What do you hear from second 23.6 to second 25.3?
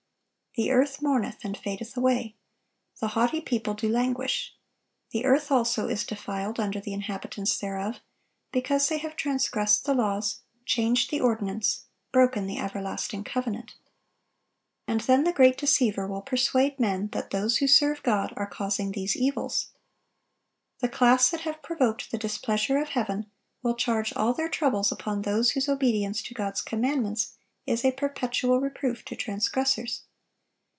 will charge all their troubles upon